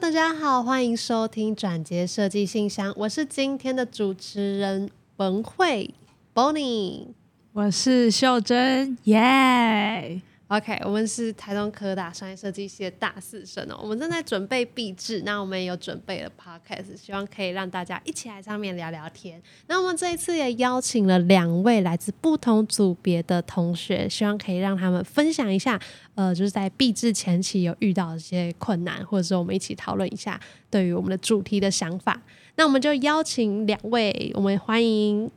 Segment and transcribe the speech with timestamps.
[0.00, 5.92] 大家好，欢迎收听转接设计信箱，我是今天的主持人文慧
[6.32, 7.08] Bonnie。
[7.52, 10.22] 我是秀珍，耶！
[10.48, 19.42] OK，我们是台东科大商业设计系的大四生哦，我们正在准备毕制，那我们也有准备了 Podcast，希望可以让大家一起来上面聊聊天。
[19.66, 25.78] 那我们这一次也邀请了两位来自不同组别的同学，希望可以让他们分享一下，
[26.14, 30.40] 呃，就是在毕制前期有遇到一些困难，或者是我们一起讨论一下
[30.70, 32.18] 对于我们的主题的想法。
[32.56, 35.30] 那我们就邀请两位，我们欢迎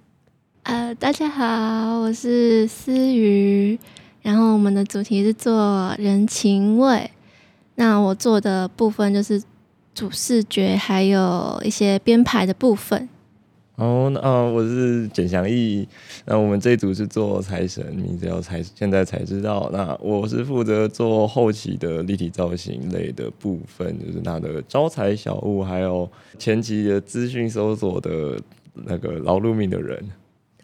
[0.63, 3.77] 呃，大家好，我是思瑜，
[4.21, 7.09] 然后我们的主题是做人情味。
[7.75, 9.41] 那我做的部分就是
[9.95, 13.09] 主视觉，还有一些编排的部分。
[13.77, 15.88] 哦，那、呃、我是简祥义，
[16.26, 19.68] 那我们这一组是做财神，名字叫财，现在才知道。
[19.73, 26.07] 那我是负责做后期的立体造型类的部分，就是他的招财小物，还有
[26.38, 28.40] 前期的资讯搜索的
[28.73, 30.04] 那个劳碌命的人。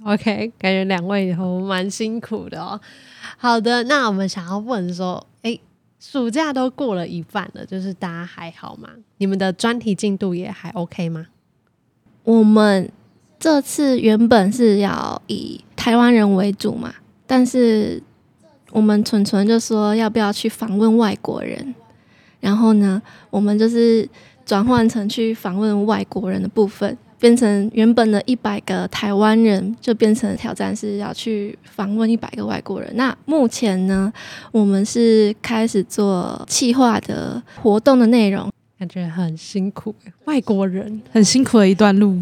[0.04, 2.80] OK，感觉两位以后蛮辛苦的哦。
[3.38, 5.60] 好的，那我们想要问说，诶，
[6.00, 8.90] 暑假都过了一半了，就是大家还好吗？
[9.18, 11.28] 你们的专题进度也还 OK 吗？
[12.24, 12.90] 我们
[13.40, 16.94] 这次原本是要以台湾人为主嘛，
[17.26, 18.02] 但是
[18.72, 21.74] 我们纯纯就说要不要去访问外国人，
[22.40, 24.08] 然后呢，我们就是
[24.46, 32.92] 转换成去访问外国人的部分，变成原本的一百个台湾人，就变成挑战是要去访问一百个外国人。
[32.96, 34.12] 那目前呢，
[34.52, 42.22] 我们是开始做企划的活动的内容，感觉很辛苦，外国人很辛苦的一段路。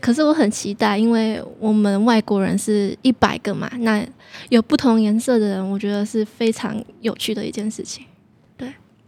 [0.00, 4.06] 可是我很期待，因为我们外国人是一百个嘛，那
[4.50, 8.04] 有不同颜色的人，我觉得是非常有趣的一件事情。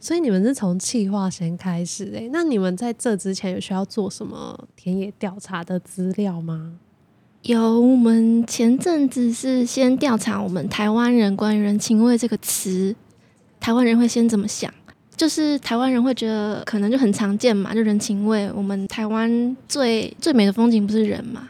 [0.01, 6.75] 所以你们是从企划先开始诶、那你们在这之前有需要做什么田野调查的资料吗？
[7.43, 12.95] 有我们前阵子是先调查我们台湾人关于人情味这个词，
[13.61, 14.73] 台湾人会先怎么想？
[15.17, 18.49] 就是台湾人会觉得可能就很常见嘛，就人情味。
[18.55, 21.49] 我们台湾最最美的风景不是人嘛？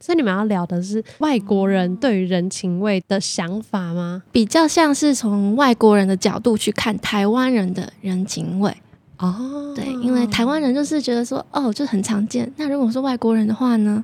[0.00, 4.22] 所以你们要聊的是外国人对于人情味的想法吗？
[4.32, 8.74] 比较像是从外国人的角度去看台湾人的人情味。
[9.18, 12.50] 哦，对，因为台湾人就是觉得说，哦，就很常见。
[12.56, 14.02] 那如果是外国人的话呢，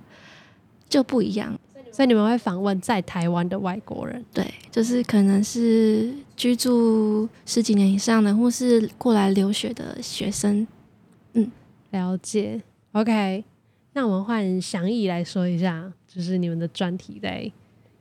[0.88, 1.58] 就不一样。
[1.90, 4.22] 所以你们会访问在台湾的外国人。
[4.34, 10.66] 对，就是可能是居住十几年以上的，或是过来留学的学生。
[11.32, 11.50] 嗯
[11.92, 12.60] 了解
[12.92, 13.42] ，OK。
[13.96, 17.50] 那我们换祥义来说一下，就是你们的专题在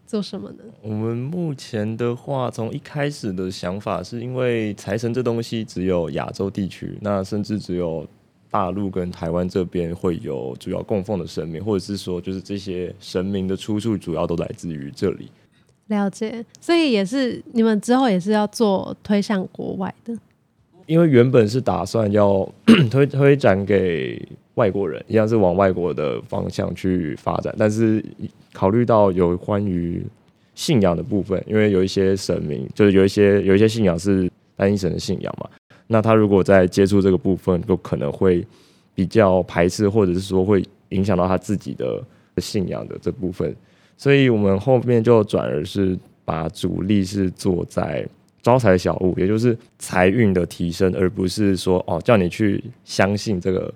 [0.05, 0.57] 做什么呢？
[0.81, 8.05] 我们目前的话，从一开始的想法是因为财神这东西只有亚洲地区，那甚至只有
[8.51, 15.31] 大陆跟台湾这边会有主要供奉的神明，或者是说，就是这些神明的出处主要都来自于这里。
[15.87, 20.13] 了解，所以也是你们之后也是要做推向国外的。
[20.87, 22.45] 因为原本是打算要
[22.91, 24.21] 推推展给
[24.55, 28.03] 外国人，一样是往外国的方向去发展，但是
[28.51, 30.05] 考虑到有关于
[30.53, 35.49] 信仰的部分，因为有一些神明，就是有一些有一些信仰是单一神的信仰嘛，
[35.87, 38.45] 那他如果在接触这个部分，就可能会
[38.93, 42.03] 比较排斥，或者是说会影响到他自己的
[42.37, 43.55] 信仰的这部分，
[43.95, 48.07] 所以我们后面就转而是把主力是做在。
[48.41, 53.73] 招财小物，也就是财运的提升，而不是说哦叫你去相信这个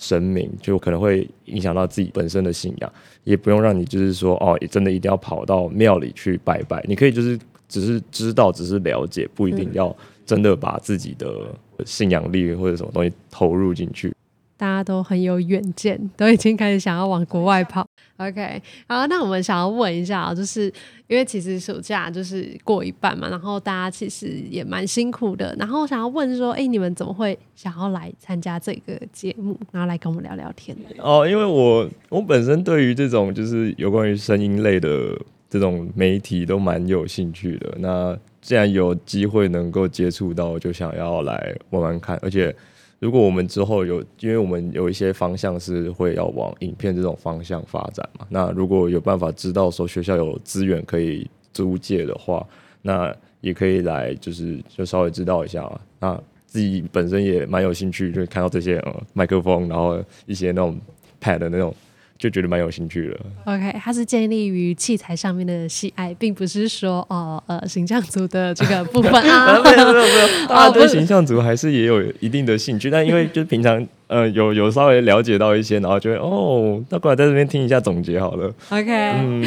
[0.00, 7.38] 神明，就可能会影响到自己本身的信仰，也不用让你就是说哦真的一定要跑到庙里去拜拜，你可以就是
[7.68, 9.94] 只是知道，只是了解，不一定要
[10.24, 14.10] 真的把自己的信仰力或者什么东西投入进去。
[14.56, 17.86] 大家都很有远见，都已经开始想要往国外跑。
[18.20, 20.66] OK，好，那我们想要问一下，就是
[21.06, 30.76] 因为其实暑假就是过一半嘛，然后大家其实也蛮辛苦的，然后想要问说，哎、你们怎么会想要来参加这个节目，然后来跟我们聊聊天？
[30.98, 35.18] 哦，因为我我本身对于这种就是有关于声音类的
[35.48, 37.74] 这种媒体都蛮有兴趣的。
[37.78, 42.18] 那既然有机会能够接触到，就想要来玩玩看。
[42.20, 42.54] 而且
[43.00, 52.46] 如果我们之后有，因为我们有一些方向是会要往影片这种方向发展嘛，那如果有办法知道说学校有资源可以租借的话，
[52.82, 55.80] 那也可以来就是就稍微知道一下嘛。
[55.98, 60.78] 那自己本身也蛮有兴趣，就看到这些呃麦克风，然后一些那种
[61.22, 61.74] pad 的那种
[62.20, 63.18] 就觉得蛮有兴趣了。
[63.46, 69.58] OK，它是建立于器材上面的喜爱，并不是说哦呃形象组的这个部分 啊。
[69.64, 78.54] 没有没有没有，大家对形象组还是也有一定的兴趣，但因为就平常呃有有稍微了解到一些，然后就会哦，那过来在这边听一下总结好了。
[78.68, 79.42] OK，嗯，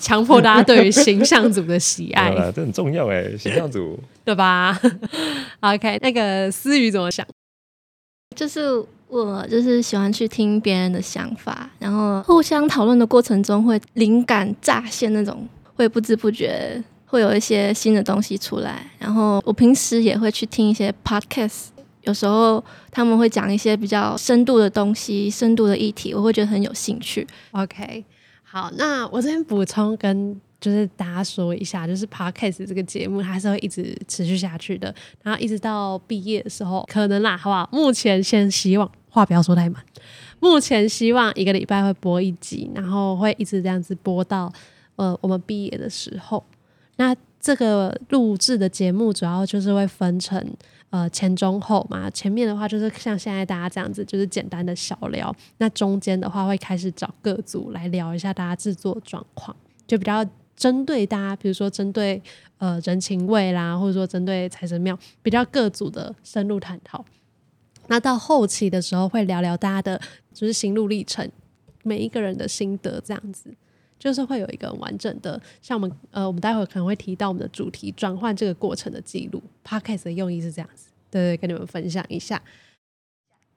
[0.00, 4.00] 强迫大家对于形象组的喜爱， 啊这很重要哎，形象组。
[4.24, 4.76] 对吧
[5.60, 7.24] ？OK，那个思雨怎么想？
[8.34, 18.90] 就是我就是喜欢去听别人的想法，然后互相讨论的过程中会灵感乍现那种，会不知不觉会有一些新的东西出来。
[18.98, 21.66] 然后我平时也会去听一些 podcast，
[22.02, 27.26] 有时候他们会讲一些比较深度的东西、深度的议题，我会觉得很有兴趣。
[27.52, 28.04] OK，
[28.42, 37.68] 好，那我这边补充跟就是大家说一下，就是 Podcast 这个节目它是会一直持续下去的，然后一直到毕业的时候，可能啦，好不好？
[37.72, 39.84] 目前先希望话不要说太满，
[40.40, 44.52] 目前希望一个礼拜会播一集，然后会一直这样子播到
[44.96, 46.42] 呃我们毕业的时候。
[46.96, 50.42] 那这个录制的节目主要就是会分成
[50.88, 55.34] 呃前中后嘛，前面的话就是像现在大家这样子，就是简单的小聊。
[55.58, 59.54] 那中间的话会开始找各组来聊一下大家制作状况，
[59.86, 60.24] 就比较
[60.56, 62.20] 针对大家，比如说针对
[62.58, 67.04] 呃人情味啦，或者说针对财神庙，比较各组的深入探讨。
[67.88, 70.00] 那到后期的时候会聊聊大家的
[70.32, 71.30] 就是心路历程，
[71.82, 73.54] 每一个人的心得这样子。
[73.98, 79.42] 就是会有一个完整的，像我们呃，我们待会可能会提到我们的主题转换这个过程的记录。
[79.64, 82.40] Podcast 的用意是这样子，对对，跟你们分享一下。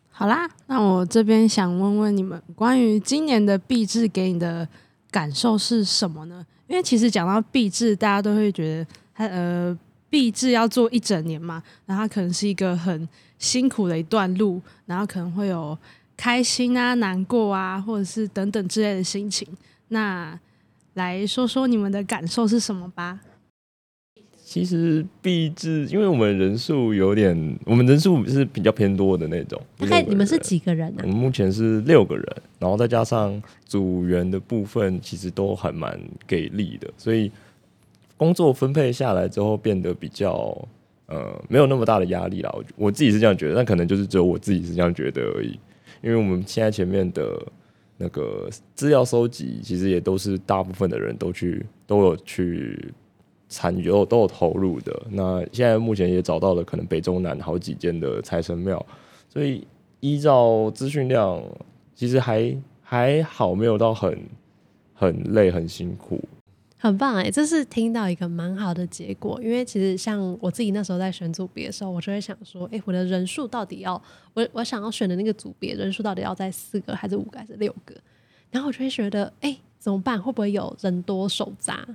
[0.10, 4.66] 好啦，那我这边想问问你们，关于今年的币制给你的
[5.12, 6.46] 感受是什么呢？
[6.70, 9.78] 因为其实讲到毕制，大家都会觉得它呃
[10.10, 15.76] 毕制要做一整年嘛，然后它可能是一个很辛苦的一段路，然后可能会有
[16.16, 19.48] 开心啊、难过啊，或者是等等之类的心情。
[19.88, 20.40] 那
[20.94, 23.20] 来说说你们的感受是什么吧。
[24.50, 29.62] 其实毕制，因为我们人数有点，我们人数是比较偏多的那种。
[29.78, 31.08] 大概你们是几个人啊我？
[31.08, 32.26] 们目前是六个人，
[32.58, 37.32] 然后再加上组员的部分，其实都还蛮给力的，所以
[38.18, 40.68] 工作分配下来之后，变得比较
[41.06, 42.52] 呃没有那么大的压力啦。
[42.52, 45.60] 我我自己是这样觉得，但可能就是只有我自己是这样觉得而已。
[46.02, 47.40] 因为我们现在前面的
[47.98, 52.92] 那个资料收集，其实也都是大部分的人都去都有去
[53.50, 54.98] 参与，都有都有投入的。
[55.10, 58.86] 那现在目前也找到了可能北中南好几间的财神庙，
[59.28, 59.68] 所以
[60.00, 61.44] 依照资讯量，
[61.94, 64.18] 其实还还好，没有到很
[64.94, 66.24] 很累很辛苦。
[66.82, 69.38] 很棒哎、这是听到一个蛮好的结果。
[69.44, 74.02] 因为其实像我自己那时候在选组别的时候，我就会想说，哎、我的人数到底要
[74.34, 77.94] 我我想要选的那个组别人数到底要在四个还是五个还是六个？
[78.50, 80.22] 然后我就会觉得，哎、怎么办？
[80.22, 81.86] 会不会有人多手杂？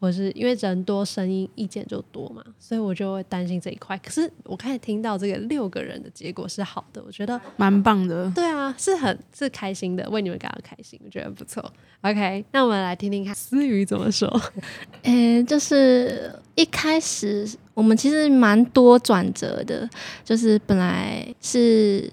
[0.00, 3.98] 或是因为人多，声音意见就多嘛，所以我就会担心这一块。
[3.98, 8.30] 可是我开始听到这个六个人的结果是好的，我觉得蛮棒的。
[8.34, 11.72] 对啊，是很是开心的，为你们感到开心，我觉得不错。
[12.02, 14.28] OK，那我们来听听看思雨怎么说。
[15.02, 19.88] 诶，就是一开始我们其实蛮多转折的，
[20.24, 22.08] 就是本来是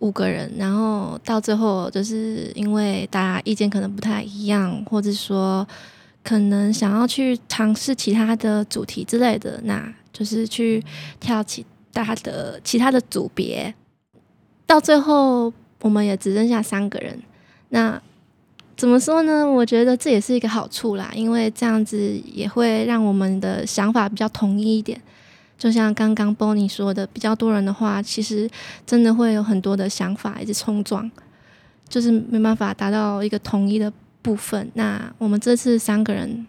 [0.00, 5.66] 五个人，然后到最后就是因为大家意见可能不太一样，或者说
[6.28, 10.84] 可能想要去尝试其他的主题之类的，那就是去
[11.18, 13.74] 跳其他的其他的组别，
[14.66, 17.22] 到最后我们也只剩下三个人，
[17.70, 17.98] 那。
[18.76, 19.44] 怎么说呢？
[19.44, 25.00] 我觉得这也是一个好处啦，因为这样子也会让我们的想法比较统一一点。
[25.58, 28.48] 就像刚刚 Bonnie 说的，比较多人的话，其实
[28.86, 31.10] 真的会有很多的想法一直冲撞，
[31.88, 34.70] 就是没办法达到一个统一的部分。
[34.74, 36.46] 那我们这次三个人，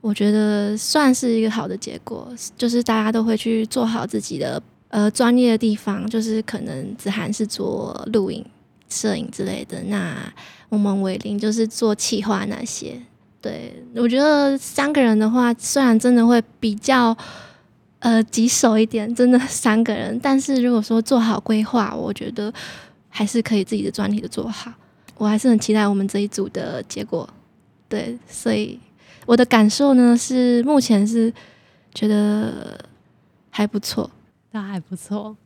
[0.00, 8.44] 我觉得算是一个好的结果，就是大家都会去做好自己的呃专业的地方，就是可能子涵是做录影、
[8.88, 10.16] 摄影之类的，那
[10.68, 13.00] 我们伟林就是做企划那些。
[13.42, 17.16] 对我觉得三个人的话，虽然真的会比较
[18.00, 22.52] 呃棘手一点，真的三个人，但是如果说做好规划，我觉得
[23.08, 24.70] 还是可以自己的专题的做好。
[25.20, 27.28] 我还是很期待我们这一组的结果。
[27.88, 28.80] 对，所以
[29.26, 31.30] 我的感受呢是目前是
[31.92, 32.78] 觉得
[33.50, 34.10] 还不错。
[34.52, 35.36] 那还不错，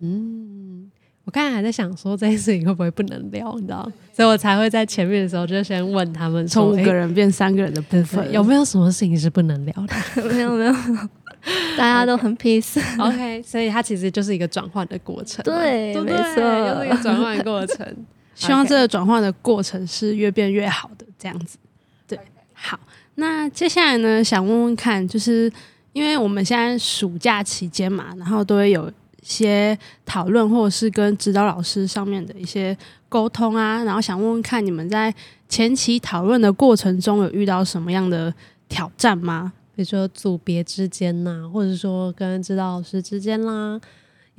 [0.00, 0.90] 嗯，
[1.24, 10.72] 我刚才还在想说这件事情会不会不能聊，你知道，所以我才会在前面的时候就先问他们从五个人变三个人的部分，对有没有什么事情是不能聊的没有没有，
[11.78, 12.78] 大家都很 peace。
[12.98, 17.96] ？OK，所以它其实就是一个转换的过程嘛，对对不对没错就是一个转换过程。
[18.34, 21.58] 希望这个转换的过程是越变越好的，这样子。
[22.06, 22.18] 对，
[22.52, 22.78] 好，
[23.16, 25.52] 那接下来呢，想问问看，就是
[25.92, 32.76] 因为我们现在暑假期间嘛，然后都会有一些讨论，或者是跟指导老师上面的一些
[33.08, 35.14] 沟通啊，然后想问问看，你们在
[35.48, 38.32] 前期讨论的过程中有遇到什么样的
[38.68, 39.52] 挑战吗？
[39.74, 43.80] 比如说组别之间呐、或者说跟指导老师之间啦，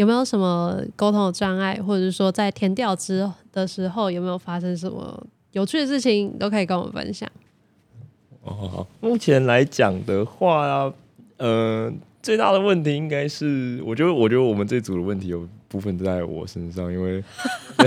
[0.02, 7.30] 有没有什么沟通的障碍，或者是说在填调之的时候有没有发生什么有趣的事情，都可以跟我们分享。
[8.44, 10.92] 哦，目前来讲的话，
[11.38, 11.94] 呃，
[12.24, 17.24] 最大的问题应该是，我觉得，我觉得我们这组的问题有部分都在我身上，因为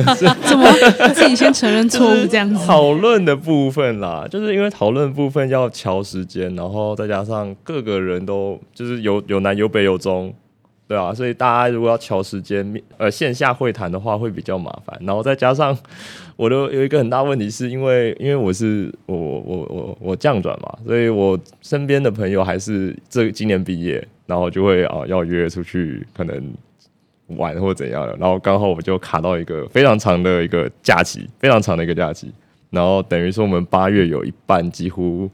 [0.47, 0.73] 怎么
[1.12, 2.64] 自己先承认错误这样子？
[2.64, 10.33] 讨论的部分啦，就是因为讨论部分要调时间，然后再加上各个人都就是有有南有北有中，
[10.87, 15.76] 对啊，所以大家如果要调时间，呃，线下会谈的话会比较麻烦，然后再加上
[16.37, 26.53] 我的有一个很大问题，是因为因为我是我我我我降转嘛，所以我身边的朋友还是这今年毕业，然后就会啊要约出去可能
[27.29, 32.31] 玩或怎样的，然后刚好我就卡到一个非常长的一个假期，非常长的一个假期，
[32.69, 35.31] 然后等于说我们八月有一半几乎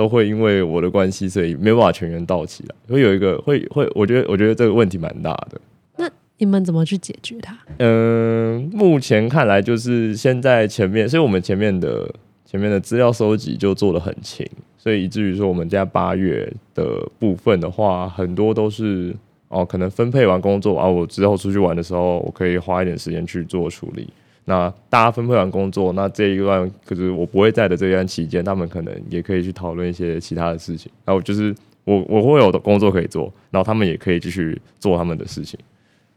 [0.00, 5.60] 都会因为我的关系，所以没有办法全员到齐了，会有一个会会，我觉得我觉得这个问题蛮大的。
[5.98, 7.54] 那你们怎么去解决它？
[7.76, 12.10] 嗯，目前看来就是现在前面，所以我们前面的
[12.46, 19.14] 前面的资料收集就做的很勤，所以以至于说我们家八月的部分的话，很多都是
[19.48, 24.08] 哦，可能分配完工作啊，我之后出去玩的时候，我可以花一点时间去做处理。
[24.50, 30.90] 那大家分配完工作，那这一段可是我不会在的这段期间，他们可能也可以去讨论一些其他的事情。
[31.04, 31.54] 然后就是
[31.84, 35.56] 我我会有的工作可以做，然后他们也可以继续做他们的事情。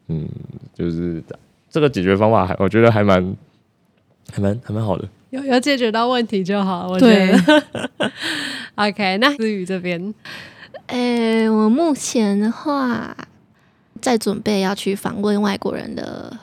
[0.08, 0.28] 嗯，
[0.74, 1.24] 就是
[1.70, 3.36] 这个解决方法还我觉得还蛮
[4.32, 5.08] 还蛮还蛮好的。
[5.30, 8.12] 有有解决到问题就好，我觉对得。
[8.76, 10.12] OK，那思雨这边，
[10.88, 13.16] 诶、我目前的话
[14.02, 16.36] 在准备要去访问外国人的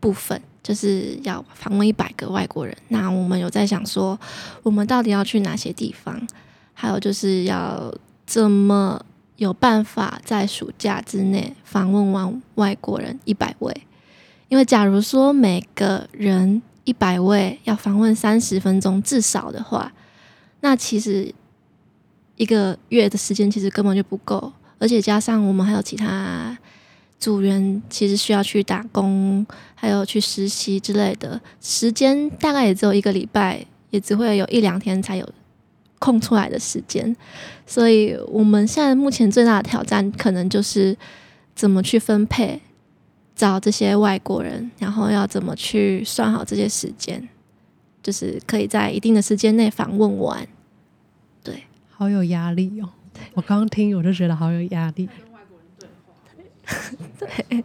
[0.00, 2.76] 部分，就是要访问一百个外国人。
[2.88, 4.18] 那我们有在想说，
[4.64, 6.20] 我们到底要去哪些地方？
[6.72, 7.94] 还有就是要
[8.26, 9.00] 怎么
[9.36, 13.72] 有办法在暑假之内访问完外国人一百位？
[14.48, 19.92] 因为假如说每个人一百位要访问三十分钟至少的话，
[20.60, 21.34] 那其实
[22.36, 26.56] 一个月的时间其实根本就不够，而且加上我们还有其他
[27.18, 35.28] 组员，其实需要去打工，还有去实习之类的，时间大概也只有一个礼拜，也只会有一两天才有
[35.98, 37.16] 空出来的时间。
[37.66, 40.96] 所以我们现在目前最大的挑战，可能就是
[41.54, 42.60] 怎么去分配
[43.34, 47.26] 找这些外国人，然后要怎么去算好这些时间，
[48.02, 50.46] 就是可以在一定的时间内访问完。
[51.42, 52.90] 对好有压力哦。
[53.32, 55.08] 我刚听我就觉得好有压力。
[57.18, 57.64] 对。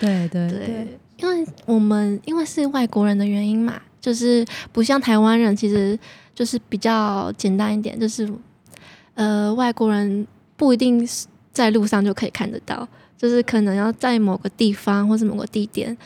[0.00, 5.98] 对对对，因为我们因为是外国人的原因嘛，就是不像台湾人，其实
[6.34, 8.28] 就是比较简单一点，就是
[9.14, 12.86] 呃，外国人不一定是在路上就可以看得到，
[13.16, 15.96] 就是可能要在某个地方或是某个地点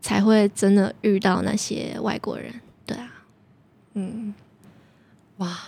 [0.00, 2.50] 才会真的遇到那些外国人。
[2.86, 3.12] 对啊，
[3.92, 4.32] 嗯，
[5.36, 5.58] 哇，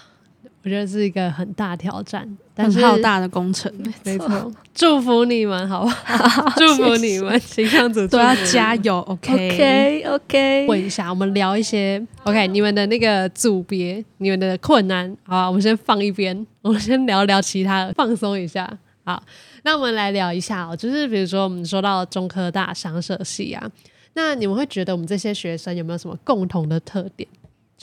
[0.65, 3.71] 我觉得是一个很大挑战，但是很浩大的工程，
[4.03, 6.51] 没错，祝福你们，好不好？
[6.57, 18.67] 祝福你们，形象组都要加油，OK？OK OK，问一下，我们聊一些 OK，你们的那个组别，你们的困难，好吧，我们先放一边，我们先聊聊其他的，放松一下。
[19.05, 19.23] 好，
[19.65, 23.71] 那我们来聊一下哦，就是比如说我们说到中科大商社系啊，
[24.15, 27.29] 那你们会觉得我们这些学生有没有什么共同的特点？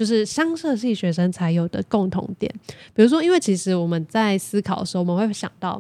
[0.01, 2.51] 就是商社系学生才有的共同点，
[2.91, 5.79] 比如说，因为其实我们在思考的时候，我们会想到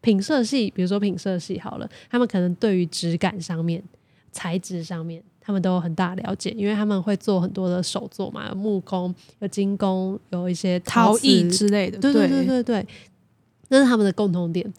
[0.00, 3.82] 品社系，比如说品社系好了，他们可能对于质感上面、
[4.30, 12.86] 材质上面，他们都有很大了解，因为他们会做很多的手作嘛，有木工、有金工，有一些陶艺之类的，对对对对对，
[13.70, 14.72] 那是他们的共同点。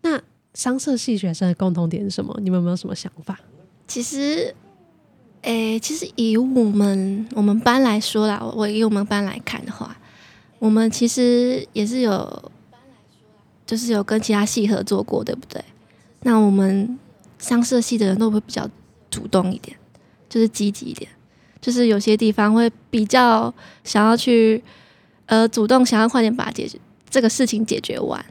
[0.00, 0.20] 那
[0.54, 2.36] 商社系学生的共同点是什么？
[2.42, 3.38] 你们有没有什么想法？
[3.86, 4.52] 其实，
[5.44, 9.94] 诶、其实以我们我们班来说啦，我以我们班来看的话，
[10.58, 12.50] 我们其实也是有，
[13.66, 15.62] 就是有跟其他系合作过，对不对？
[16.22, 16.98] 那我们
[17.38, 18.66] 商社系的人都会比较
[19.10, 19.76] 主动一点，
[20.30, 21.10] 就是积极一点，
[21.60, 23.52] 就是有些地方会比较
[23.84, 24.64] 想要去，
[25.26, 26.78] 呃，主动想要快点把解决
[27.10, 28.24] 这个事情解决完，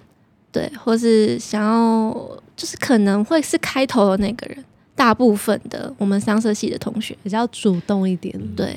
[0.51, 2.12] 对，或是想要
[2.55, 4.65] 就是可能会是开头的那个人。
[4.95, 8.33] 大部分的我们商社系的同学，比较主动一点。
[8.55, 8.75] 对，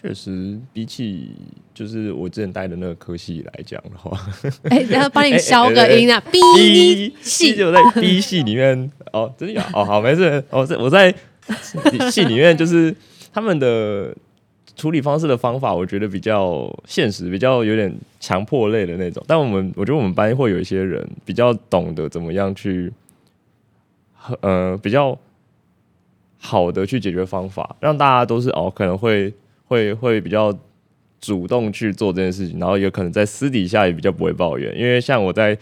[0.00, 1.30] 确实，比起
[1.74, 4.18] 就是我之前待的那个科系来讲的话，
[4.70, 7.54] 哎， 然后帮你消个音啊，B，B 系。
[7.54, 8.90] 就在 B 系里面。
[9.12, 9.60] 哦，真的有？
[9.74, 11.14] 哦，好，没事，哦，在我在
[12.10, 12.94] 系里面就是
[13.30, 14.16] 他们的
[14.74, 19.22] 处理方式的方法，我觉得比较现实，比较有点强迫类的那种。
[19.26, 22.90] 但我们我觉得我们班会有一些人比较懂得怎么样去，
[24.40, 25.18] 呃，比较
[26.38, 29.32] 好的去解决方法，让大家都是哦，可能会
[29.66, 30.56] 会会比较
[31.20, 35.56] 主动去做这件事情，然后有可能在私底下也比较不会抱怨，因为像我在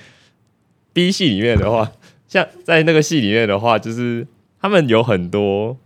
[0.92, 1.92] B 系里面的话，
[2.26, 4.26] 像在那个系里面的话，就是
[4.60, 5.76] 他们有很多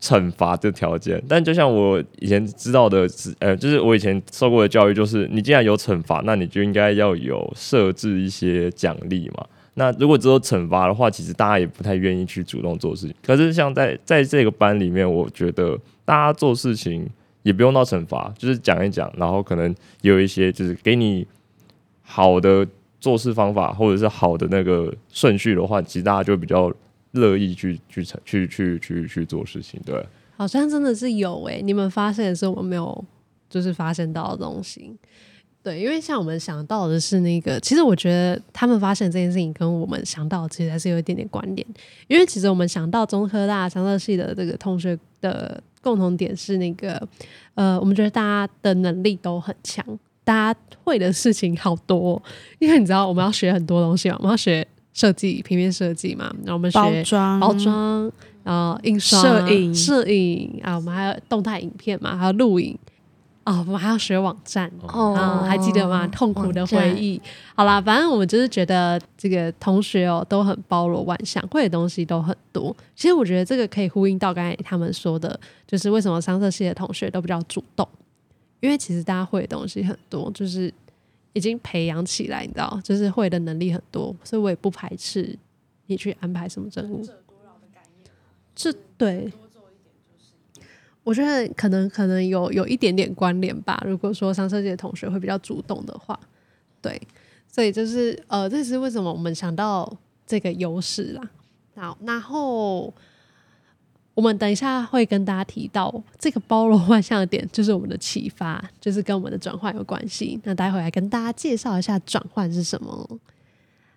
[0.00, 3.08] 惩罚的条件，但就像我以前知道的，
[3.40, 9.46] 呃，就是我以前受过的教育，就是你既然有惩罚，那你就应该要有设置一些奖励嘛。
[9.74, 13.14] 那如果只有惩罚的话，其实大家也不太愿意去主动做事情。
[13.22, 17.08] 可是像在在这个班里面，我觉得大家做事情
[17.42, 21.26] 也不用到惩罚，就是讲一讲，然后可能有一些就是给你
[22.02, 22.66] 好的
[23.00, 26.70] 做事方法，或者是好的那个顺序的话，其实大家就比较
[27.12, 29.80] 乐意去去去去去去做事情。
[29.86, 30.04] 对，
[30.36, 33.04] 好像真的是有诶、你们发现的是我们没有
[33.48, 34.94] 就是发现到的东西。
[35.62, 41.64] 对，因为像我们想到的是那个，其实我觉得他们发现这件事情跟我们想到的其实还是有一点点关联。
[42.08, 47.00] 因为其实我们想到中科大商社系的这个同学的共同点是那个，
[47.54, 49.84] 呃，我们觉得大家的能力都很强，
[50.24, 52.22] 大家会的事情好多哦。
[52.58, 62.76] 因为你知道我们要学很多东西嘛，我们要学设计、平面设计嘛，然后我们学包装包装，然后印刷、摄影摄影啊，我们还有动态影片嘛，还有录影
[63.44, 64.70] 啊，我们还要学网站。
[64.82, 66.06] 哦啊，还记得吗？
[66.08, 67.20] 痛苦的回忆。
[67.54, 72.74] 好啦，反正我们就是觉得这个同学哦都很包罗万象，会的东西都很多。
[72.94, 77.88] 其实我觉得这个可以呼应到刚才他们说的，就是为什么商社系的同学都比较主动，
[78.60, 80.72] 因为其实大家会的东西很多，就是
[81.32, 85.36] 已经培养起来，你知道，就是会的能力很多，所以我也不排斥
[85.86, 87.04] 你去安排什么任务。
[88.54, 89.32] 这对。
[91.04, 93.82] 我觉得可能可能有有一点点关联吧。
[93.86, 96.18] 如果说商设计的同学会比较主动的话，
[96.80, 97.00] 对，
[97.48, 99.92] 所以就是呃，这是为什么我们想到
[100.24, 101.30] 这个优势啦。
[101.74, 102.92] 好，然后
[104.14, 110.38] 我们等一下会跟大家提到这个包罗万象的点，就是我们的启发，就是跟我们的转换有关系。
[110.44, 113.18] 那待会来跟大家介绍一下转换是什么。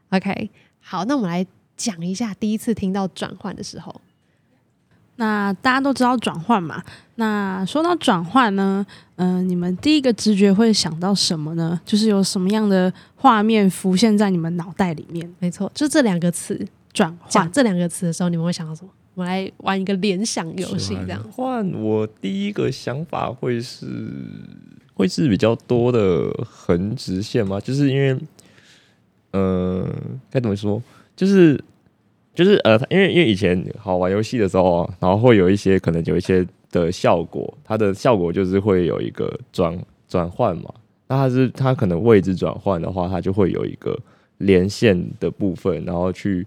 [0.09, 1.45] OK，好，那我们来
[1.77, 4.01] 讲一下第一次听到转换的时候。
[5.17, 6.83] 那大家都知道转换嘛？
[7.15, 11.79] 那说到转换呢，嗯、你们第一个直觉会想到什么呢？
[11.85, 15.33] 就是有什么样的画面浮现在你们脑袋里面？
[15.39, 18.89] 没错，就这两个词，转换，这两个词的时候，你们会想到什么？
[19.13, 21.23] 我们来玩一个联想游戏，这样。
[21.31, 23.87] 换我第一个想法会是
[24.93, 27.57] 会是比较多的横直线吗？
[27.61, 28.19] 就是因为，
[29.31, 29.89] 呃，
[30.29, 30.83] 该怎么说？
[31.15, 31.57] 就是
[32.35, 40.73] 就是呃，因为因为以前好玩游戏的时候，然后会有一些可能有一些的效果，它的效果就是会有一个转转换嘛。
[41.07, 43.97] 那它是它可能位置转换的话，它就会有一个
[44.39, 46.45] 连线的部分，然后去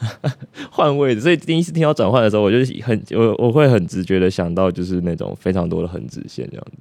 [0.70, 1.20] 换位置。
[1.20, 6.78] 所以第一次听到转换的时候，我就很我我会很直觉的想到就是那种非常多的横直线这样子。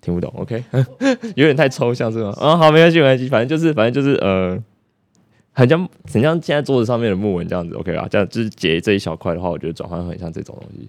[0.00, 0.64] 听不懂，OK，
[1.36, 2.32] 有点太抽象是吗？
[2.40, 4.58] 啊，好，没关系，没关系，反正就是，反正就是，呃，
[5.52, 10.88] 很像，很像现在桌子上面的木纹这样子，OK 啊，这样就是截这一小块的话，我觉得转换很像这种东西。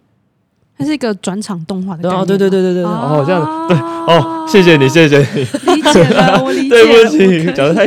[0.77, 2.25] 它是一个转场动画的概念吗。
[2.25, 6.81] 对啊，对对对对对，哦，哦这样子，对，哦，谢谢你，谢谢你，理解了，我理解了。
[6.83, 7.85] 对不起，讲的太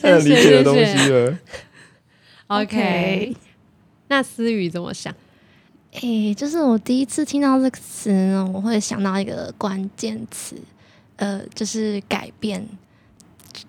[0.00, 1.38] 太理解的东西了。
[2.46, 3.36] OK，
[4.08, 5.14] 那思雨怎么想？
[6.00, 10.56] 诶、就是我第一次听到这个词呢，我会想到一个关键词，
[11.16, 12.64] 呃，就是改变，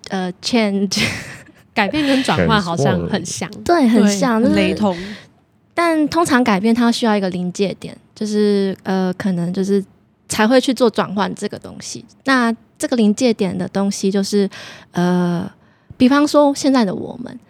[0.08, 1.02] 呃，change，
[1.74, 3.50] 改变跟转换好像很像。
[3.64, 4.96] 对，很像，就是雷同。
[5.74, 9.82] 但通常改变它需要一个临界点，就是呃，可能就是
[10.28, 12.04] 才会去做转换这个东西。
[12.24, 14.48] 那这个临界点的东西就是
[14.90, 15.50] 呃，
[15.96, 17.40] 比方说现在的我们，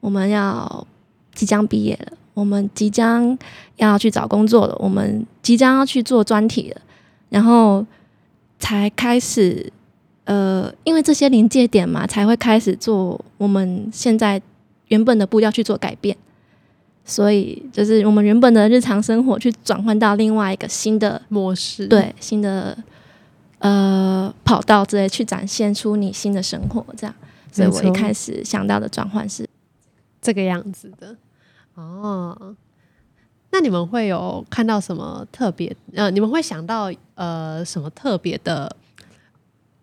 [0.00, 0.86] 我们要
[1.34, 3.36] 即将毕业了，我们即将
[3.76, 6.80] 要去找工作了，我们即将要去做专题了，
[7.30, 7.84] 然后
[8.60, 9.72] 才开始
[10.24, 14.40] 呃，因为这些临界点嘛，才会开始做我们现在
[14.88, 16.16] 原本的步调去做改变。
[17.06, 22.74] 所以就是我们原本的日常生活去转换到另外一个新的模式，对新的
[23.58, 27.14] 呃跑道之类，去展现出你新的生活，这样。
[27.52, 29.46] 所以我一开始想到的转换是，
[30.22, 31.14] 这个样子的。
[31.74, 32.56] 哦，
[33.50, 35.76] 那你们会有看到什么特别？
[35.94, 38.74] 呃，你们会想到呃什么特别的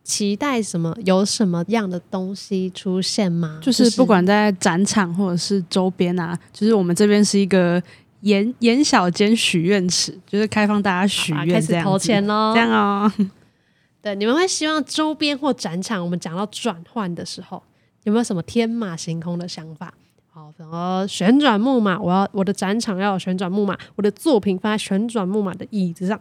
[0.03, 0.61] 期待？
[0.61, 3.59] 什么有什么样的东西出现吗？
[3.61, 7.81] 就是不管在展场或者是周边啊，就是我们这边是一个
[8.21, 12.59] 眼眼小间许愿池，就是开放大家许愿这样子投钱喽这。
[12.59, 13.11] 样哦。
[14.01, 17.61] 对，你们会希望周边或展场，我们讲到转换的时候，
[18.03, 19.93] 有没有什么天马行空的想法？
[20.31, 26.19] 好，什么旋转木马，我要我的展场要有旋转木马，我的作品放在旋转木马的椅子上。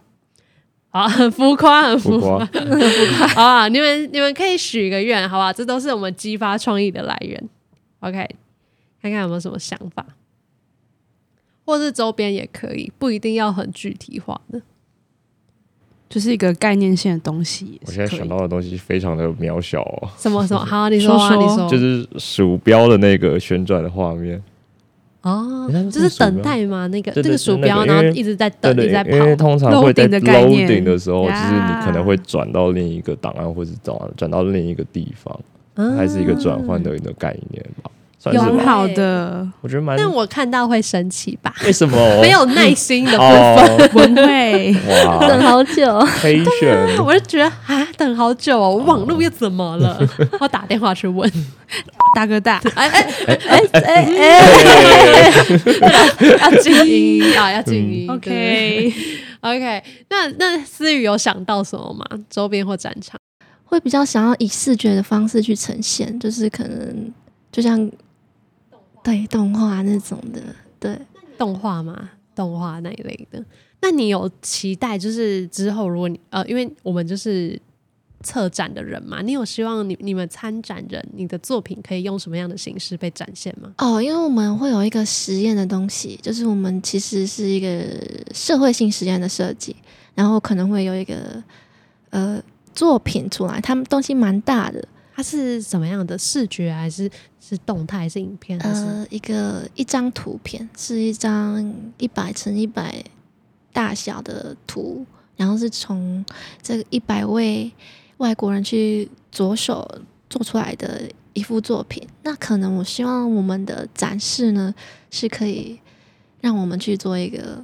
[0.91, 2.45] 好，很浮夸，很浮不夸。
[2.47, 2.61] 过
[3.35, 5.53] 好啊，你们你们可以许个愿，好吧？
[5.53, 7.49] 这都是我们激发创意的来源。
[8.01, 8.29] OK，
[9.01, 10.05] 看看有没有什么想法，
[11.65, 14.61] 或是周边也可以，不一定要很具体化的。
[16.09, 18.17] 就是一个概念性的东西也我现在。
[18.17, 20.59] 想到的东西非常的渺小哦，什么什么？
[20.67, 24.43] 好，你说啊，说说你说，就是鼠标的那个旋转的画面。
[25.23, 29.37] 哦，就是等待嘛，那个这个鼠标，然后一直在等，一直在，因为。
[29.37, 35.41] 通常会在 Loading 的时候，就是你可能会转到另一个档案，或是转转到另一个地方，
[35.97, 37.91] 还是一个转换的一个概念吧，
[38.23, 38.47] 算是吧。
[38.53, 39.97] 蛮好的，我觉得蛮。
[39.97, 41.53] 但我看到会生气吧？
[41.65, 43.35] 为什么 没有耐心的部分，
[43.67, 43.89] 哦？
[43.95, 44.77] 文慧
[45.27, 49.99] 等，好久，黑选 我就觉得啊，等好久哦，网络又怎么了？
[50.39, 51.31] 我打电话去问，
[52.15, 55.33] 大哥大，哎哎哎哎哎，
[56.39, 58.07] 要静音啊，要静音。
[58.11, 62.05] OK，OK，那那思雨有想到什么吗？
[62.29, 63.19] 周边或展场？
[63.65, 67.13] 会比较想要以视觉的方式去呈现，就是可能
[67.53, 67.89] 就像
[69.03, 70.41] 对动画那种的，
[70.79, 70.99] 对。
[71.39, 72.11] 动画嘛？
[72.35, 73.43] 动画那一类的。
[73.81, 77.59] 那你有期待，就是之后如果你呃，因为我们就是
[78.23, 83.73] 策展的人嘛，你有希望你你们参展人，你的作品可以用什么样的形式被展现吗？
[83.79, 87.83] 哦，因为我们会有一个实验的东西，就是我们其实是一个
[88.35, 89.75] 社会性实验的设计，
[90.15, 91.43] 然后可能会有一个
[92.11, 92.39] 呃
[92.75, 94.87] 作品出来，他们东西蛮大的，
[95.21, 98.59] 它是什么样的视觉，还是是动态，还是影片？
[98.61, 101.63] 呃，一个一张图片是一张
[101.99, 103.05] 一百乘一百
[103.71, 105.05] 大小的图，
[105.37, 106.25] 然后是从
[106.63, 107.71] 这个一百位
[108.17, 109.87] 外国人去着手
[110.31, 111.03] 做出来的
[111.35, 112.09] 一幅作品。
[112.23, 114.75] 那可能我希望我们的展示呢，
[115.11, 115.79] 是可以
[116.41, 117.63] 让我们去做一个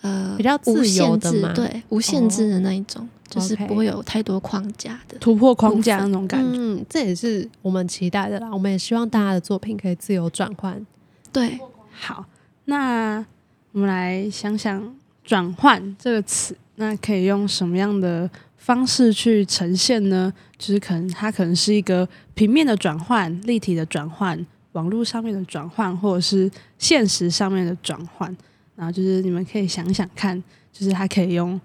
[0.00, 3.08] 呃比较自由的嘛对无限制的那一种，
[3.40, 5.16] 就是不会有太多框架的。
[5.18, 6.58] 突破框架那种感觉。
[6.58, 8.50] 嗯，这也是我们期待的啦。
[8.52, 10.84] 我们也希望大家的作品可以自由转换。
[11.32, 11.58] 对，
[11.92, 12.24] 好，
[12.66, 13.24] 那
[13.72, 20.32] 我们来想想“转换”这个词，那可以用什么样的方式去呈现呢？
[20.58, 28.36] 就是可能它可能是一个平面的转换、立体的转换、网络上面的转换，或者是现实上面的转换。
[28.76, 30.42] 然后就是你们可以想想看，
[30.72, 31.60] 就是它可以用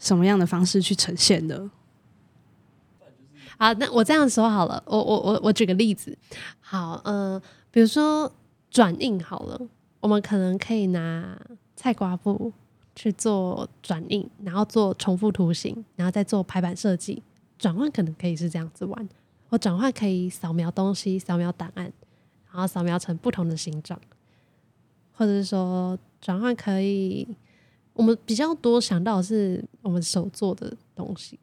[0.00, 1.70] 什么样的方式去呈现的。
[3.56, 6.16] 好，那我这样说好了，我我我我举个例子，
[6.58, 8.32] 好，呃，比如说
[8.70, 9.60] 转印好了，
[10.00, 11.38] 我们可能可以拿
[11.76, 12.52] 菜瓜布
[12.96, 17.22] 去做转印，然后做重复图形，然后再做排版设计。
[17.58, 19.08] 转换可能可以是这样子玩，
[19.50, 21.92] 我转换可以扫描东西，扫描档案，
[22.50, 24.00] 然后扫描成不同的形状，
[25.12, 27.28] 或者是说转换可以，
[28.00, 31.38] 我们比较多想到的是我们手做的东西。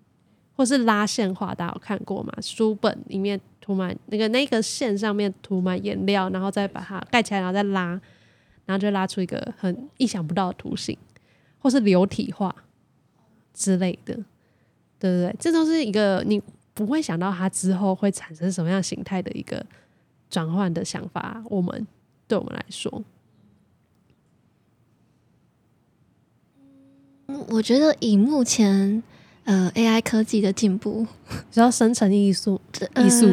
[0.56, 2.34] 或是拉线画，大家有看过吗？
[2.41, 7.89] 书本里面涂满那个那个线上面涂满颜料，然后再把它盖起来，然后再拉，
[8.65, 10.98] 然后就拉出一个很意想不到的图形，
[11.60, 12.56] 或是流体画
[13.54, 14.15] 之类的，
[14.98, 16.41] 对不对，这都是一个你
[16.74, 19.63] 不会想到它之后会产生什么样形态的一个
[20.28, 21.39] 转换的想法。
[21.52, 21.86] 我们
[22.28, 23.04] 对我们来说，
[27.48, 29.02] 我觉得以目前
[29.44, 31.06] 呃 AI 科技的进步，
[31.52, 32.60] 只要生成艺术，
[32.98, 33.28] 艺术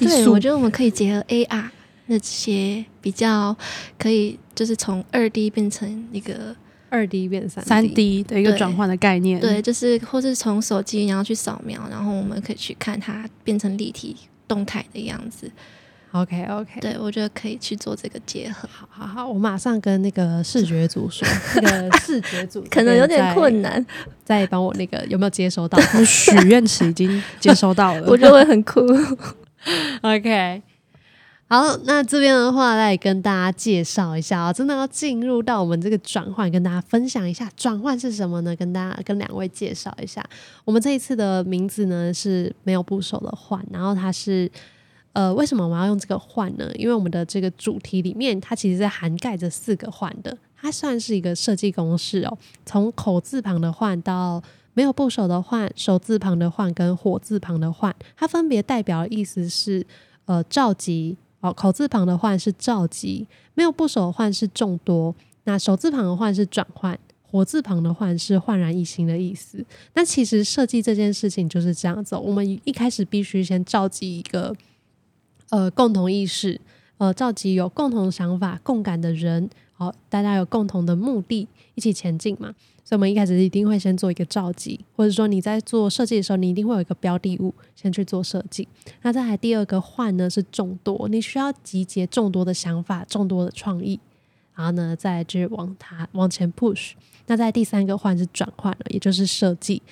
[0.00, 1.68] 对，我觉得我们可以结合 AR
[2.06, 3.56] 那些比较
[3.98, 6.54] 可以，就是从二 D 变成一个
[6.88, 15.50] 二 D 变三三 D 的一个转换的概念，对，就是或是从手机然后去扫描，然后我们可以去看它变成立体动态的样子。
[16.12, 21.28] OK OK，对我觉得可以去做这个结合，好好好，我马上跟那个视觉组说，
[21.60, 23.86] 那个视觉组可能有点困难，难，
[24.24, 28.06] 再帮我那个有没有接收到我 许愿池已经接收到了。
[28.06, 28.80] 我觉得会很酷。
[30.00, 30.62] OK，
[31.48, 38.56] 好，那这边的话来跟大家介绍一下啊，真的要进入到我们这个转换，跟大家分享一下转换是什么呢？
[38.56, 40.24] 跟大家跟两位介绍一下，
[40.64, 44.50] 我们这一次的名字呢是没有部首的换，然后它是。
[45.16, 46.70] 呃，为什么我们要用这个换呢？
[46.74, 52.38] 因为我们的这个主题里面，它其实是涵盖着四个换的，它算是一个设计公式哦。
[52.66, 54.42] 从口字旁的换到
[54.74, 59.82] 没有部首的换，手字旁的换跟火字旁的换，它分别代表的意思是
[60.26, 66.98] 呃召集哦，口字旁的换是召集，没有部首的换是众多，那手字旁的换是转换。
[67.22, 69.64] 火字旁的换是焕然一新的意思。
[69.94, 74.54] 那其实设计这件事情就是这样子，我们一开始必须先召集一个
[75.50, 76.60] 呃共同意识，
[76.98, 82.54] 呃召集有共同想法、共感的人，好，大家有共同的目的，一起前进嘛。
[82.84, 88.68] 所以，我们一开始一定会先做一个召集，或者说你在做设计的时候，你一定会有一个标的物先去做设计。
[89.02, 93.98] 那再来第二个换呢是众多，你需要集结众多的想法、众多的创意，
[94.54, 96.92] 然后呢再去往它往前 push。
[97.26, 99.82] 那在第三个换是转换了，也就是设计。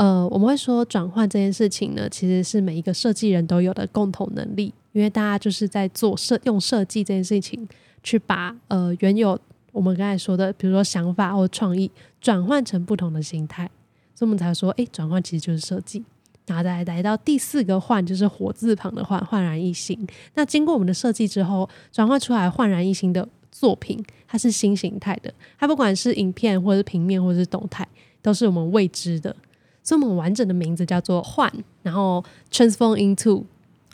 [0.00, 7.68] 呃，我们会说转换这件事情呢，其实是每一个设计人都有的共同能力，因为大家就是在做设用设计这件事情，
[8.02, 9.38] 去把呃原有
[9.72, 13.70] 我们刚才说的，比如说想法或创意转换成不同的形态，
[14.14, 16.02] 所以我们才说，哎，转换其实就是设计。
[16.46, 20.08] 然后再来到第四个换，就是火字旁的换，焕然一新。
[20.32, 23.28] 那经过我们的设计之后，转换出来焕然一新的。
[23.52, 27.86] 作品它是新形态的，它不管是影片或者是平面或者是动态，
[28.22, 29.36] 都是我们未知的。
[29.82, 33.44] 所以，我们完整的名字叫做“换”，然后 “transform into”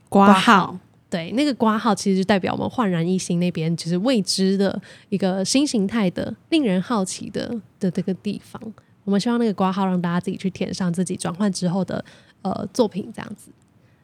[0.08, 0.78] 挂号。
[1.08, 8.60] 对，那个挂号其实就代表我们焕然一新那边就是未知的一个新形态的、令人好奇的的这个地方。
[9.04, 12.04] 我们希望那个挂号让大家自己去填上自己转换之后的
[12.42, 13.50] 呃作品，这样子。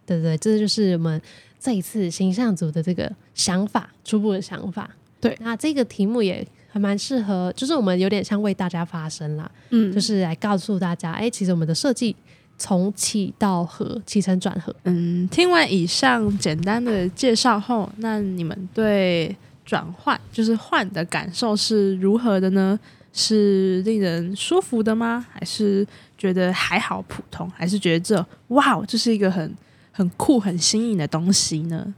[0.07, 1.21] 对对对，这就是我们
[1.59, 4.89] 这一次形象组的这个想法，初步的想法。
[5.21, 12.17] 对，那这个题目也还蛮适合，就是我们有点像为大家发声啦，嗯，就是来告诉大家，哎，其实我们的设计
[12.57, 14.75] 从起到合，起承转合。
[14.85, 22.81] 嗯，听完以上简单的介绍后，那你们对转换就是换的感受是如何的呢？
[23.13, 25.27] 是令人舒服的吗？
[25.31, 27.47] 还是觉得还好普通？
[27.51, 29.55] 还是觉得这哇，这是一个很
[29.91, 31.95] 很酷、很新颖的东西呢？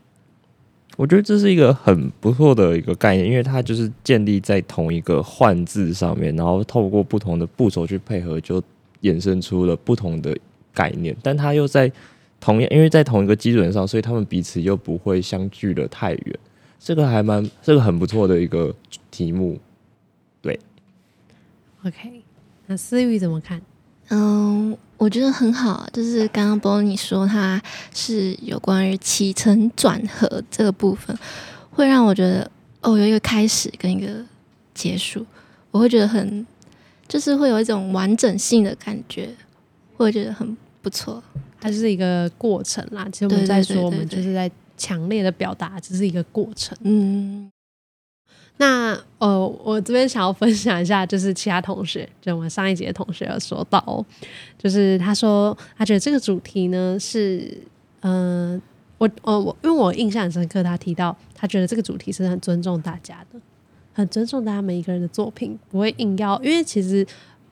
[0.96, 8.62] 我觉得这是一个很不错的一个概念，因为它就是建立在同一个“换”字上面，然后透过不同的步骤去配合，就
[9.02, 10.36] 衍生出了不同的
[10.72, 11.16] 概念。
[11.20, 11.90] 但它又在
[12.38, 16.38] 同样，因为在同一个基准上，所以他们彼此又不会相距的太远。
[16.78, 18.72] 这个还蛮，这个很不错的一个
[19.10, 19.58] 题目。
[20.40, 20.58] 对
[21.84, 22.22] ，OK，
[22.66, 23.60] 那思雨怎么看？
[24.10, 24.76] 嗯。
[24.96, 27.60] 我觉得很好，就是刚刚波你说它
[27.92, 31.16] 是有关于起承转合这个部分，
[31.70, 34.24] 会让我觉得哦，有一个开始跟一个
[34.72, 35.26] 结束，
[35.70, 36.46] 我会觉得很，
[37.08, 39.34] 就是会有一种完整性的感觉，
[39.96, 41.22] 会觉得很不错。
[41.60, 46.76] 它是一个过程啦，其实我们在说，我们就是在强烈的表达，只是一个过程。
[46.82, 47.50] 嗯。
[48.56, 54.04] 那呃，我这边想要分享一下，就是其他同学，就我们上一节同学有说到，
[54.56, 57.58] 就是他说他觉得这个主题呢是，
[58.02, 58.60] 嗯，
[58.98, 63.40] 我我我，因为我印象很深刻，他提到他觉得这个主题是很尊重大家的，
[63.92, 67.04] 很尊重大家每一个人的作品，不会硬要，因为其实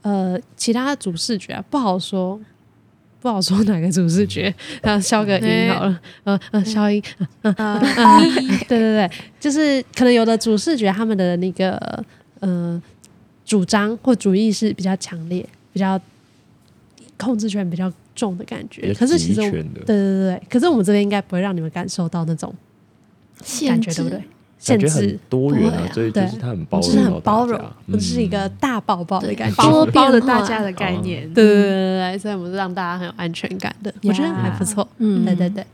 [0.03, 2.41] 呃，其他的主视觉啊不好说。
[3.22, 7.00] 不好说哪个主视觉，然后消个音好了，呃呃，消音，
[7.42, 8.20] 嗯嗯
[8.68, 12.04] 对对对，就是可能有的主视觉他们的那个
[12.40, 12.82] 呃
[13.44, 15.98] 主张或主意是比较强烈，比较
[17.16, 22.52] 控制权比较重的感觉，可是其实对对对对，可是我们这边应该不会让你们感受到那种
[23.68, 24.20] 感觉，对不对？
[24.64, 31.22] 感觉很多元啊，所以就是它很包容，就是很包容，不是一个大宝宝的感觉，包包的大家的概念。
[31.35, 34.87] 对对对对对，所以我们是让大家很有安全感的，我觉得还不错。
[34.98, 35.66] 嗯，对对对。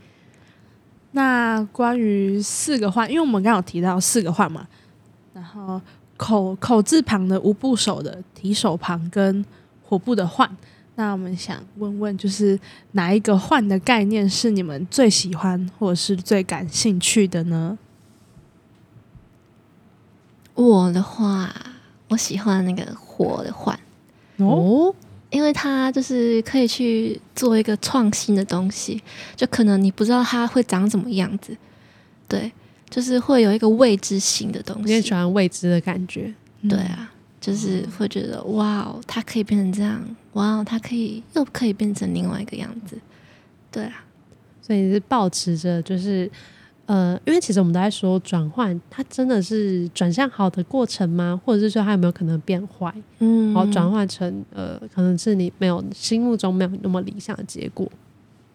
[1.11, 4.67] 那关于四个换，因为我们刚刚提到四个换嘛，
[5.33, 5.81] 然后
[6.17, 9.43] 口口字旁的无部首的提手旁跟
[9.83, 10.49] 火部的换，
[10.95, 12.59] 那我们想问问，就是
[12.91, 17.77] 哪一个换的概念是你们最喜欢或者是最感兴趣的呢？
[20.61, 21.49] 我的话，
[22.09, 23.79] 我喜欢那个火的幻
[24.35, 24.93] 哦，
[25.29, 29.01] 因为它就是可以去做一个创新的东西，
[29.37, 31.55] 就可能你不知道它会长什么样子，
[32.27, 32.51] 对，
[32.89, 34.83] 就是会有一个未知性的东西。
[34.83, 36.33] 你也喜欢未知的感觉，
[36.67, 42.97] 对啊，就是会觉得哇哦，它可以变成这样，哇哦，它可以又可以变成另外一个样子，
[43.71, 44.03] 对啊，
[44.61, 46.29] 所以是保持着就是。
[46.89, 51.39] 呃，因为其实我们都在说转换，它真的是转向好的过程吗？
[51.45, 52.91] 或者是说它有没有可能变坏？
[53.19, 57.87] 嗯，然后，转换成呃，可能是你没有心目中没有那么理想的结果。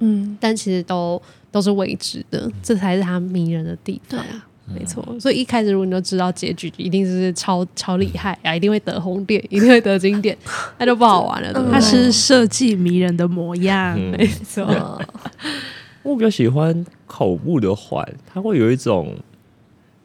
[0.00, 4.18] 嗯，但其实都都是未知的，这才是它迷人的地方。
[4.18, 10.36] 对啊，没错，所以一开始如果你都知道结局一定是超 超厉害啊，一定会得红点，一定会得经典，
[10.78, 11.78] 那就不好玩了，它？
[11.78, 13.96] 是设计迷人的模样。
[13.96, 14.98] 嗯没错，呃
[16.04, 19.16] 我比较喜欢口部的环，它会有一种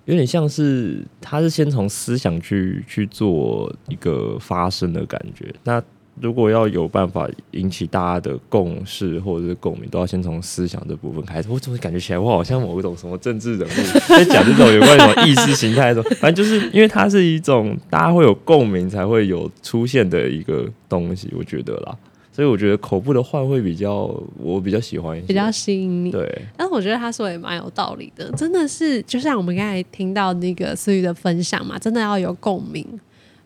[0.05, 5.53] 有点像是，它是先从思想去去做一个发声的感觉。
[5.63, 5.79] 那
[6.21, 11.47] 如果要有办法引起大家的共识或者是共鸣，都要先从思想这部分开始。
[11.49, 21.95] 我怎么感觉起来我好像某一种什么政治人物在讲这种有关什么意识形态的， 反正就是因为它是一种大家会有共鸣才会有出现的一个东西，我觉得啦。
[22.31, 26.11] 所以我觉得口部的换会比较，我比较喜欢一些，比较吸引你。
[26.11, 26.41] 对。
[26.55, 32.85] 但是我觉得他说的也蛮有道理的，真的是就像我们刚才听到那个思雨的分享嘛，真的要有共鸣，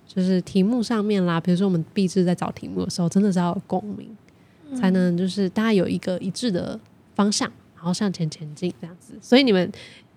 [0.05, 4.07] 就是题目上面啦，比如说我们毕志在找题目的时候，真的是要有共鸣，
[4.79, 6.79] 才能就是大家有一个一致的
[7.15, 9.13] 方向，然后向前前进这样子。
[9.19, 9.71] 所以你们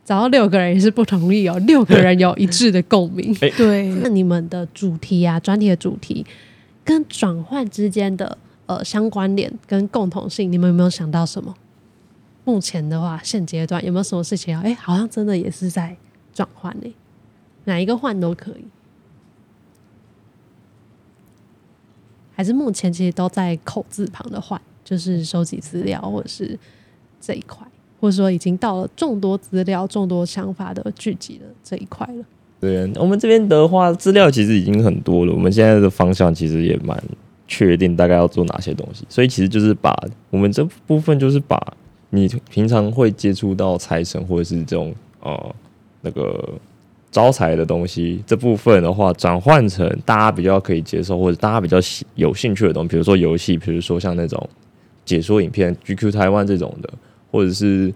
[0.05, 3.35] 找到六个人也是不同意哦，六个人有一致的共鸣。
[3.57, 6.27] 对，那你们的主题啊，专题的主题
[6.85, 11.55] 跟转换之间的呃相关联跟共同性，你们有没有想到什么？
[12.45, 14.61] 目前的话，现阶段有没有什么事情要？
[14.61, 15.97] 哎、好像真的也是在
[16.33, 16.95] 转换呢，
[17.65, 18.65] 哪一个换都可以，
[22.33, 26.57] 还是目前其实都在口字旁的换，就是收集资料或者是
[27.21, 27.67] 这一块，
[28.01, 32.25] 或者说已经到了众多资料、众多想法的聚集的这一块了。
[32.61, 35.33] 对，我们这边的话，资料其实已经很多了。
[35.33, 36.97] 我们现在的方向其实也蛮
[37.49, 39.05] 确定，大概要做哪些东西。
[39.09, 39.97] 所以其实就是把
[40.31, 41.61] 我们这部分，就是把
[42.11, 45.55] 你平常会接触到财神或者是这种呃
[46.03, 46.55] 那个
[47.11, 51.79] 招财的东西这部分的话，转换成大家比较可以接受或者大家比较
[52.15, 54.49] 有兴趣的东西，比如说游戏，比如说像那种
[55.05, 56.93] 解说影片、GQ 台湾这种的，
[57.31, 57.93] 或者是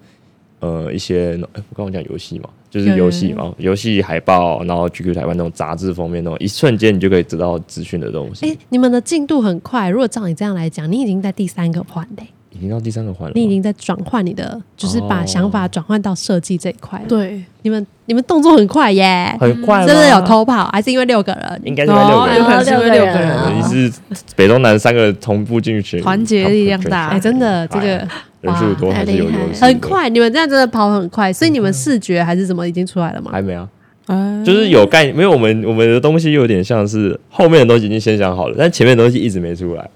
[0.60, 8.48] 呃一些，哎我刚刚讲游戏嘛，就是游戏嘛，游戏海报，然后 GQ 台湾那种杂志封面那种，一瞬间你就可以得到资讯的东西。
[8.48, 9.88] 哎、你们的进度很快。
[9.88, 15.26] 如果照你这样来讲，你已经在第三个环嘞、已经到第三个环了，你已经在转换你的，就是把哦。
[15.26, 17.06] 想法转换到设计这一块了。
[17.08, 21.62] 对，你们你们动作很快耶，很快吗，真的有偷跑，还是因为六个人？
[21.64, 22.34] 应该是因为六个人。
[22.34, 23.30] 哦有可能是因为六个人。
[23.30, 23.98] 哦你是
[24.36, 27.08] 北中南三个同步进去，团结力量大。
[27.08, 28.06] 哎、真的这个
[28.40, 33.30] 人数多还是有优势，很，快，你们这样真的跑很快，所以你们视觉还是什么已经出来了吗？
[33.32, 33.68] 还没啊，
[34.06, 39.88] 呃，就是有概念，因为我们我们的东西有点像是后面的东西已经先想好了，但前面的东西一直没出来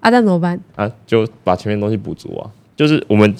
[0.00, 0.60] 啊，那怎么办？
[0.76, 3.34] 啊，就把前面的东西补足啊，就是我们。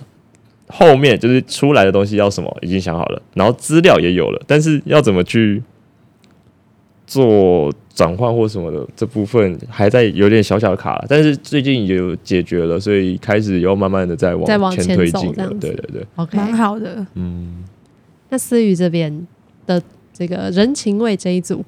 [0.66, 5.62] 后面就是出来的东西要什么已经想好了，然后资料也有了，但是要怎么去
[7.06, 15.26] 做转换或什么的这部分还在有点小小的卡了，但是最近也有解决了，所以开始要慢慢的在往前前推进了。
[15.28, 17.06] 走这样对对对，OK，蛮好的。
[17.14, 17.62] 嗯，
[18.30, 19.26] 那思雨这边
[19.66, 19.80] 的
[20.12, 21.64] 这个人情味这一组，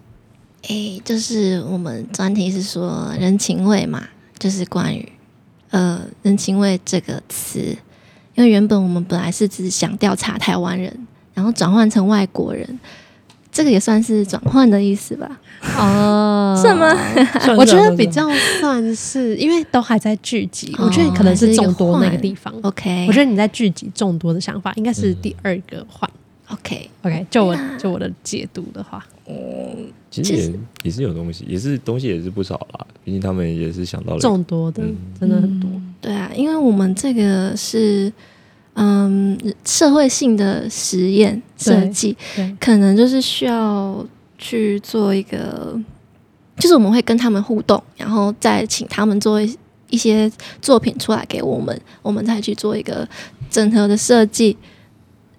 [0.68, 4.03] 诶，就是我们专题是说人情味嘛，
[4.38, 5.07] 就是关于
[5.70, 7.61] 呃人情味这个词，
[8.35, 12.81] 因为原本我们本来是只想调查台湾人，然后转换成外国人，
[13.57, 15.40] 这个也算是转换的意思吧？
[15.79, 16.92] 哦 是吗？
[17.57, 18.29] 我觉得比较
[18.61, 22.53] 算是，因为都还在聚集，哦我觉得可能是众多那个地方。
[22.61, 26.09] OK，我觉得你在聚集众多的想法，应该是第二个换。
[26.49, 29.03] OK，OK，就我就我的解读的话，
[30.11, 35.71] 其实也也是有东西，也是东西也是不少啦，毕竟他们也是想到了众多的嗯真的很多。
[36.03, 38.12] 对啊，因为我们这个是
[38.76, 42.16] 嗯社会性的实验设计，
[42.60, 44.06] 可能就是需要
[44.38, 45.78] 去做一个，
[46.58, 49.58] 就是我们会跟他们互动，然后再请他们做一
[49.88, 53.08] 一些作品出来给我们，我们再去做一个
[53.48, 54.56] 整合的设计。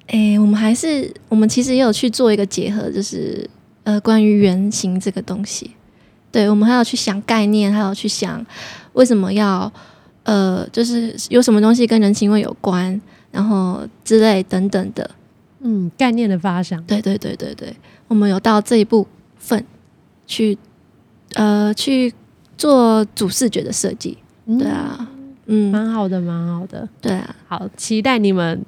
[0.08, 3.48] 诶，我们还是我们其实也有去做一个结合，就是
[3.84, 5.72] 呃关于原型这个东西。
[6.32, 8.44] 对，我们还要去想概念，还要去想
[8.94, 9.72] 为什么要
[10.24, 13.00] 呃，就是有什么东西跟人情味有关，
[13.32, 15.10] 然后之类等等的。
[15.60, 17.76] 嗯，概念的发想，对对对对对，
[18.08, 19.08] 我们有到这一部
[19.38, 19.66] 分
[20.28, 20.56] 去
[21.34, 22.14] 呃去
[22.56, 24.18] 做主视觉的设计。
[24.46, 25.10] 嗯对，啊，
[25.48, 26.88] 嗯，蛮好的，蛮好的。
[27.02, 28.64] 对啊，好，期待你们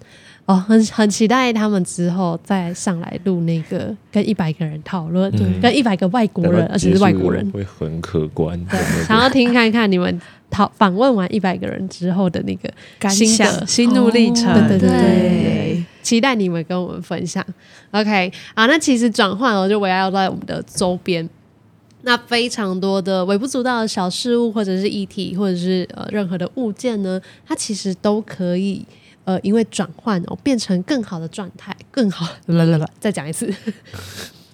[0.49, 8.59] 哦，很很期待他们之后再上来录那个跟一百个人讨论，对跟一百个外国人，而且是外国人，会很可观。
[9.07, 10.19] 想要听看看你们
[10.49, 17.45] 讨访问完一百个人之后的那个感心想、心路历程，哦对对对对对对对，期待你们跟我们分享。
[17.91, 21.29] OK，啊，那其实转换哦，就围绕在我们的周边，
[22.01, 28.83] 那非常多的微不足道的小事物，或者是议题，或者是呃任何的物件呢，它其实都可以。
[29.29, 32.27] 呃，因为转换哦，变成更好的状态，更好。
[32.47, 33.53] 来来来，再讲一次。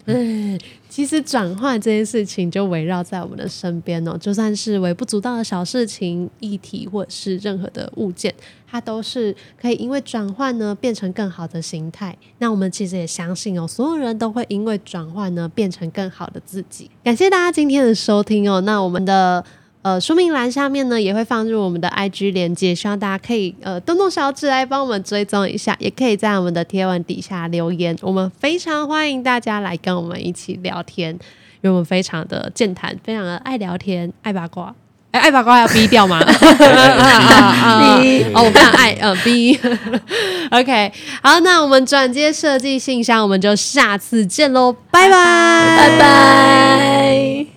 [0.04, 0.60] 嗯，
[0.90, 8.36] 其实转换这件事情就围绕在我们的身边哦，就算是微不足道的小事情、议题，或者是任何的物件，
[8.70, 12.14] 它都是可以因为转换呢变成更好的形态。
[12.40, 16.92] 那我们其实也相信哦，所有人都会因为转换呢变成更好的自己。
[17.02, 19.46] 感谢大家今天的收听哦，那我们的。
[19.86, 34.74] 呃，说明栏下面呢也会放入我们的 IG 连接，希望大家可以呃动动小指来帮我们追踪一下，也可以在我们的贴文底下留言，我们非常欢迎大家来跟我们一起聊天，因为我们非常的健谈，非常的爱聊天，爱八卦。
[35.12, 36.20] 哎，爱八卦要逼掉吗？
[36.20, 36.34] 逼
[38.34, 39.56] 哦，我非常爱呃逼。
[40.50, 47.55] OK，好，那我们转接设计信箱，我们就下次见喽，拜拜，拜拜。